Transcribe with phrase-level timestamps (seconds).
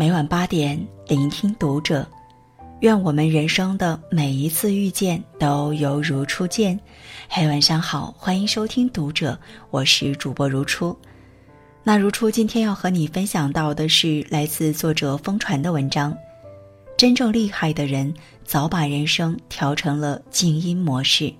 [0.00, 2.08] 每晚八点，聆听读者。
[2.80, 6.80] 愿我们人生的每一次遇见都犹如初见。
[7.28, 10.98] 嘿，晚上好，欢迎收听读者，我是主播如初。
[11.82, 16.16] 那如初今天要和你分享到的是来自作者疯传的文章。
[16.96, 21.30] 真正厉害的人，早把人生调成了静音模式。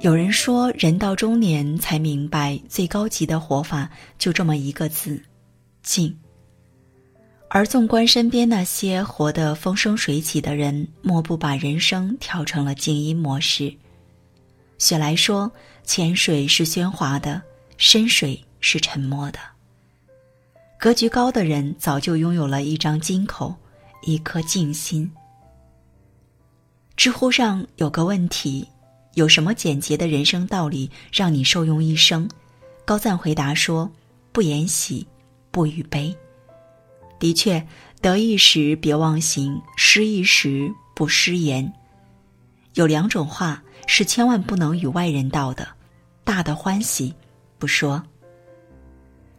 [0.00, 3.88] 有人说，人到中年才明白，最高级的活法
[4.18, 5.22] 就这么一个字：
[5.88, 6.14] 静。
[7.48, 13.74] 而纵观身边那些活得风生水起的人，莫不把人生调成了静音模式。
[14.76, 15.50] 雪莱说
[15.84, 17.40] ：“浅水是喧哗的，
[17.78, 19.38] 深水是沉默的。”
[20.78, 23.54] 格局高的人早就拥有了一张金口，
[24.02, 25.10] 一颗静心。
[26.96, 28.68] 知乎上有个问题。
[29.14, 32.28] 有什么简洁的人生道理让你受用一生？
[32.84, 33.90] 高赞回答说
[34.30, 35.04] ：“不言喜，
[35.58, 36.16] 不语悲。”
[37.18, 37.66] 的确，
[38.00, 41.72] 得意时别忘形，失意时不失言。
[42.74, 45.66] 有两种话是千万不能与外人道的：
[46.22, 47.12] 大的欢喜，
[47.58, 48.00] 不说。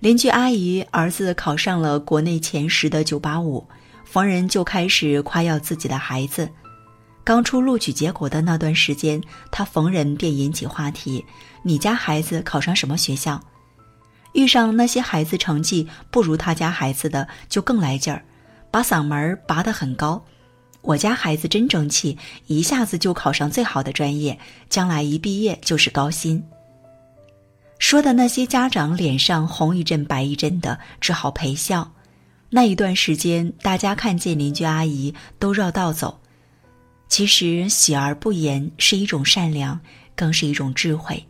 [0.00, 3.64] 邻居阿姨儿子考上了国内前十的九八五，
[4.04, 6.50] 逢人就开始夸耀自己的孩子。
[7.22, 11.24] 刚出录取结果的那段时间，他逢人便引起话题
[11.62, 13.40] ：“你家孩子考上什么学校？”
[14.32, 18.22] 遇上那些孩子成绩不如他家孩子的，就更来劲儿，
[18.70, 20.22] 把嗓门拔得很高。
[20.82, 26.42] 我家孩子真争气，一下子就考上最好的专业，将来一毕业就是高薪。
[27.78, 31.90] 说的那些家长脸上红一阵白一阵的，只好陪笑。
[32.48, 36.20] 那一段时间，大家看见邻居阿姨都绕道走。
[37.08, 39.80] 其实喜而不言是一种善良，
[40.14, 41.24] 更是一种智慧。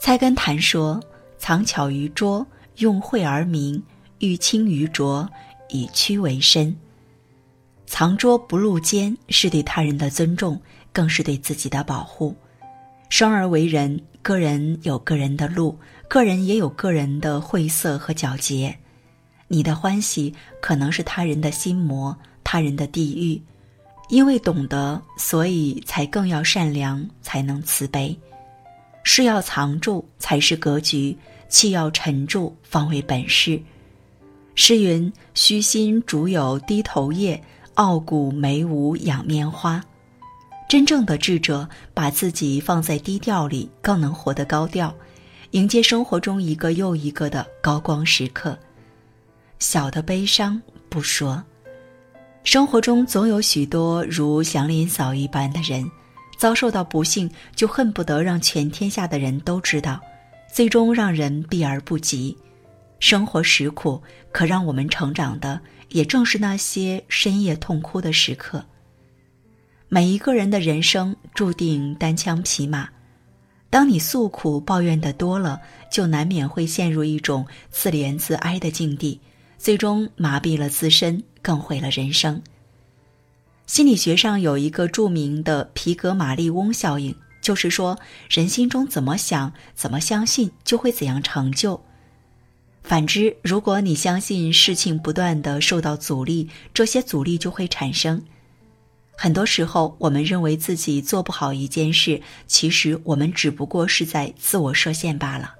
[0.00, 1.00] 菜根谭说
[1.44, 3.76] ：“藏巧于拙，用晦而明；
[4.20, 5.28] 欲清于浊，
[5.70, 6.72] 以屈为伸。”
[7.84, 12.32] 藏拙不露尖，是对他人的尊重，更是对自己的保护。
[13.08, 15.76] 生而为人，个人有个人的路，
[16.06, 18.72] 个人也有个人的晦涩和皎洁。
[19.48, 23.42] 你的欢喜可能是他人的心魔，他人的地狱。
[24.08, 28.16] 因为懂得，所以才更要善良，才能慈悲。
[29.02, 31.16] 事要藏住，才是格局；
[31.52, 33.60] 气要沉住，方为本事。
[34.54, 37.40] 诗云：“虚心竹有低头叶，
[37.74, 39.84] 傲骨梅无仰面花。”
[40.66, 44.94] 真正的智者，把自己放在低调里，更能活得高调，
[45.50, 48.58] 迎接生活中一个又一个的高光时刻。
[49.58, 51.44] 小的悲伤不说。
[52.44, 55.88] 生活中总有许多如祥林嫂一般的人，
[56.38, 60.00] 遭受到不幸就恨不得让全天下的人都知道，
[60.52, 62.36] 最终让人避而不及。
[63.00, 65.58] 生活实苦，可让我们成长的
[65.88, 68.62] 也正是那些深夜痛哭的时刻。
[69.88, 72.88] 每一个人的人生注定单枪匹马，
[73.70, 75.58] 当你诉苦抱怨的多了，
[75.90, 79.18] 就难免会陷入一种自怜自哀的境地。
[79.58, 82.42] 最终麻痹了自身，更毁了人生。
[83.66, 87.98] 心理学上有一个著名的皮格马利翁效应，就是说
[88.30, 91.84] 人心中怎么想、怎么相信，就会怎样成就。
[92.82, 98.22] 反之，如果你相信事情不断的受到阻力，这些阻力就会产生。
[99.14, 105.54] 很多时候，我们认为自己做不好一件事，其实我们只不过是在自我设限罢了。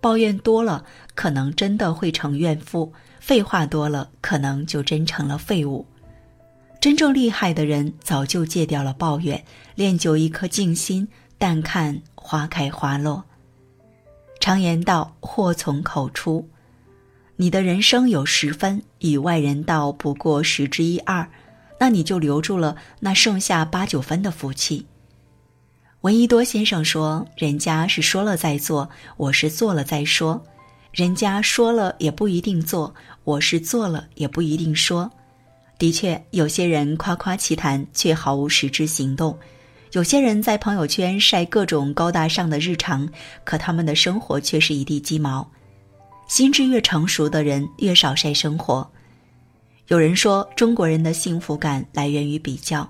[0.00, 0.84] 抱怨多了，
[1.14, 2.92] 可能真的会成怨妇。
[3.20, 5.86] 废话多了，可能就真成了废物。
[6.82, 9.44] 真正厉害的人早就戒掉了抱怨，
[9.76, 11.06] 练就一颗静心，
[11.38, 13.22] 淡看花开花落。
[14.40, 16.48] 常言道：“祸从口出。”
[17.38, 21.30] 你的人生有十分，与外人道不过十之一二，
[21.78, 24.86] 那你就留住了那剩下八九分的福气。
[26.00, 30.44] 闻一多先生说：“人家是说了再做，我是做了再说。”
[30.90, 32.92] 人家说了也不一定做，
[33.22, 35.12] 我是做了也不一定说。
[35.82, 39.36] 的确，有些人夸夸其谈，却毫无实质行动；
[39.90, 43.08] 有些人在朋友圈晒各种高大上的日常，
[43.42, 45.44] 可他们的生活却是一地鸡毛。
[46.28, 48.88] 心智越成熟的人，越少晒生活。
[49.88, 52.88] 有人说，中国人的幸福感来源于比较。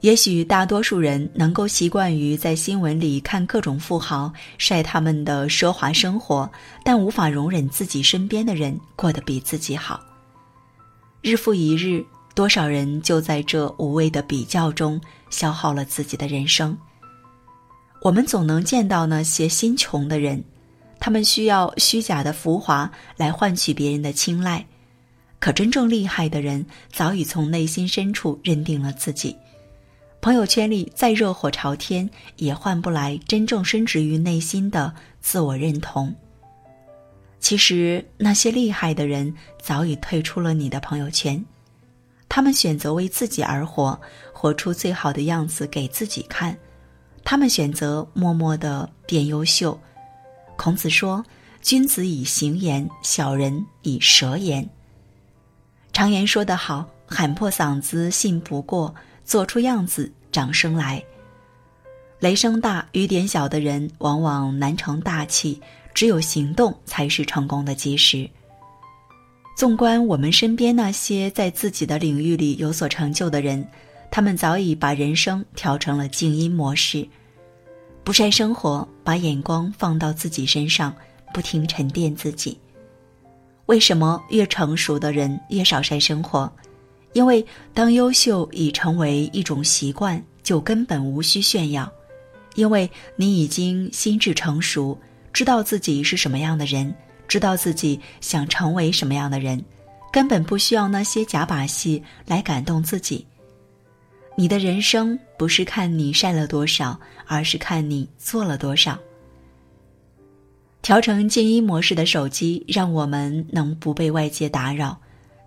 [0.00, 6.48] 也许大多数人能够习惯于在新闻里看各种富豪晒他们的奢华生活，
[6.84, 10.00] 但无法容忍自己身边的人过得比自己好。
[11.22, 12.04] 日复一日，
[12.34, 16.76] 多少人就在这无谓的比较中消耗了自己的人生。
[18.02, 20.44] 我们总能见到那些心穷的人，
[21.00, 24.64] 他们需要虚假的浮华来换取别人的青睐。
[25.40, 29.36] 可真正厉害的人，早已从内心深处认定了自己。
[30.20, 36.14] 朋友圈里再热火朝天，也换不来真正深植于内心的自我认同。
[37.48, 39.32] 其实，那些厉害的人
[39.62, 41.44] 早已退出了你的朋友圈，
[42.28, 43.96] 他们选择为自己而活，
[44.32, 46.58] 活出最好的样子给自己看。
[47.22, 49.78] 他们选择默默的变优秀。
[50.56, 51.24] 孔子说
[51.62, 54.68] ：“君子以行言，小人以舌言。”
[55.94, 58.92] 常言说得好：“喊破嗓子信不过，
[59.24, 61.00] 做出样子掌声来。”
[62.18, 65.62] 雷声大雨点小的人往往难成大器，
[65.96, 68.28] 只有行动才是成功的基石。
[69.56, 73.66] 纵观我们身边那些在自己的领域里有所成就的人，
[74.10, 77.08] 他们早已把人生调成了静音模式，
[78.04, 80.94] 不晒生活，把眼光放到自己身上，
[81.32, 82.58] 不停沉淀自己。
[83.64, 86.52] 为什么越成熟的人越少晒生活？
[87.14, 91.90] 因为当优秀已成为一种习惯，就根本无需炫耀，
[92.54, 94.96] 因为你已经心智成熟，
[95.36, 96.94] 知道自己是什么样的人，
[97.28, 99.62] 知道自己想成为什么样的人，
[100.10, 103.26] 根本不需要那些假把戏来感动自己。
[104.34, 108.98] 你的人生不是看你晒了多少，而是看你做了多少。
[110.80, 114.96] 调成静音模式的手机，让我们能不被外界打扰；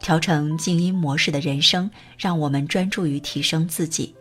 [0.00, 4.14] 调成静音模式的人生，让我们专注于提升自己。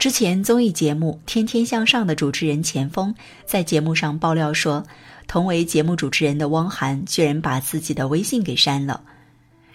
[0.00, 3.14] 之前综艺节目《天天向上》的主持人钱枫
[3.44, 4.82] 在节目上爆料说，
[5.26, 9.02] 同为节目主持人的汪涵居然把自己的微信给删了。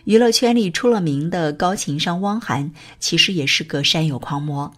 [0.06, 4.74] 娱乐圈里出了名的高情商汪涵，其实也是个删友狂魔。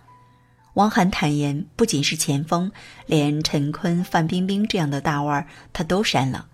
[0.74, 2.70] 汪涵坦言，不仅是钱枫，
[3.06, 6.46] 连陈坤、范冰冰这样的大腕儿，他都删了。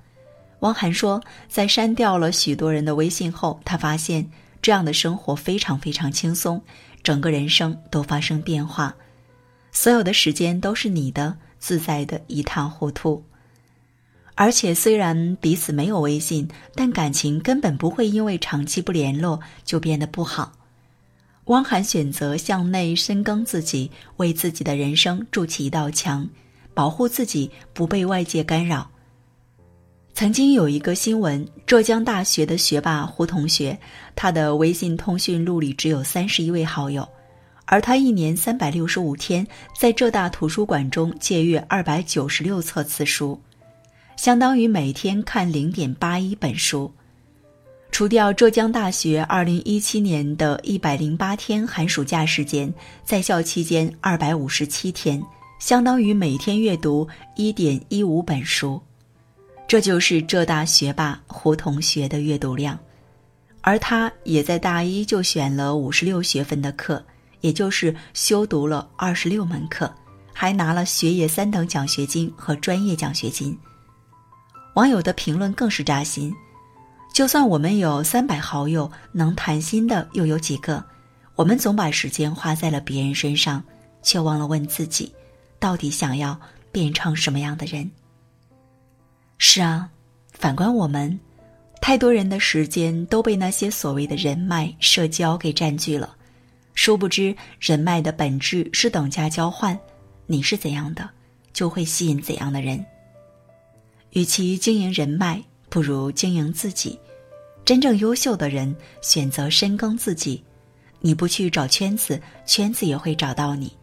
[0.60, 1.19] 汪涵说，
[1.50, 4.30] 在删掉了许多人的微信后，他发现
[4.62, 6.62] 这样的生活非常非常轻松，
[7.04, 8.96] 整个人生都发生变化，
[9.72, 13.24] 所有的时间都是你的，自在的一塌糊涂。
[14.36, 20.54] 而且，虽然彼此没有微信，但感情根本不会因为长期不联络就变得不好。
[21.46, 26.28] 汪涵选择向内深耕自己，为自己的人生筑起一道墙，
[26.74, 28.90] 保护自己不被外界干扰。
[30.15, 33.77] 曾经有一个新闻，浙江大学的学霸胡同学，
[34.15, 37.07] 他的微信通讯录里只有三十一位好友，
[37.65, 39.45] 而他一年三百六十五天
[39.75, 43.42] 在浙大图书馆中借阅二百九十六册次书，
[44.15, 46.94] 相当于每天看零点八一本书。
[47.92, 52.71] 除掉浙江大学二零一七年的一百零八天寒暑假时间，
[53.04, 55.21] 在校期间二百五十七天，
[55.59, 58.80] 相当于每天阅读一点一五本书，
[59.68, 62.77] 这就是浙大学霸胡同学的阅读量。
[63.62, 67.04] 而他也在大一就选了五十六学分的课，
[67.42, 69.92] 也就是修读了二十六门课，
[70.33, 73.57] 还拿了学业三等奖学金和专业奖学金。
[74.75, 76.33] 网友的评论更是扎心。
[77.13, 80.83] 就算我们有三百好友，能谈心的又有几个？
[81.36, 83.63] 我们总把时间花在了别人身上，
[84.01, 85.13] 却忘了问自己，
[85.57, 86.39] 到底想要
[86.71, 87.89] 变成什么样的人？
[89.45, 89.90] 是啊，
[90.31, 91.19] 反观我们，
[91.81, 96.16] 太多人的时间都被那些所谓的人脉、社交给占据了。
[96.76, 99.78] 殊不知，人脉的本质是等价交换，
[100.28, 101.09] 你是怎样的，
[101.52, 102.83] 就会吸引怎样的人。
[104.12, 106.97] 与其经营人脉，不如经营自己。
[107.66, 110.42] 真正优秀的人选择深耕自己，
[111.02, 113.76] 你不去找圈子，圈子也会找到你。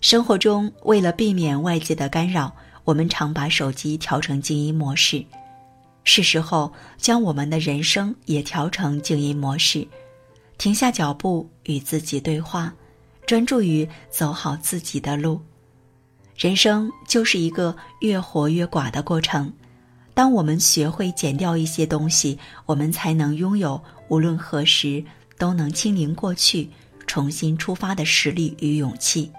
[0.00, 2.50] 生活中，为了避免外界的干扰，
[2.84, 5.24] 我们常把手机调成静音模式。
[6.04, 9.88] 是时候将我们的人生也调成静音模式，
[10.58, 12.74] 停下脚步，与自己对话，
[13.26, 15.40] 专注于走好自己的路。
[16.36, 19.50] 人生就是一个越活越寡的过程。
[20.12, 25.02] 当我们学会减掉一些东西，我们才能拥有无论何时
[25.38, 26.68] 都能清零过去、
[27.06, 29.32] 重新出发的实力与勇气。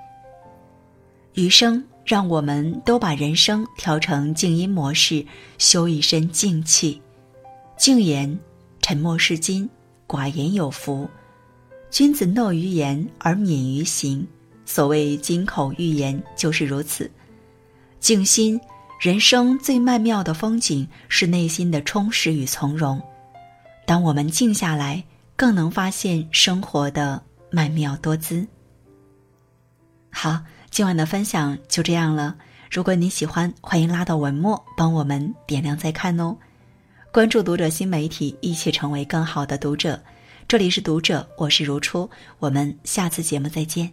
[1.35, 5.25] 余生，让我们都把人生调成静音模式，
[5.57, 7.01] 修一身静气。
[7.75, 8.39] 静言，
[8.81, 9.67] 沉默是金；
[10.07, 11.09] 寡言有福。
[11.89, 14.25] 君子讷于言而敏于行。
[14.65, 17.09] 所谓金口玉言，就是如此。
[17.99, 18.59] 静心。
[19.01, 22.99] 人生最曼妙的风景是内心的充实与从容。
[23.85, 25.03] 当我们静下来，
[25.35, 27.21] 更能发现生活的
[27.51, 28.47] 曼妙多姿。
[30.09, 30.41] 好，
[30.75, 32.35] 今晚的分享就这样了。
[32.69, 36.35] 如果你喜欢，欢迎拉到文末帮我们点亮再看哦。
[37.13, 39.97] 关注读者新媒体，一起成为更好的读者。
[40.49, 43.89] 这里是读者，我是如初，我们下次节目再见。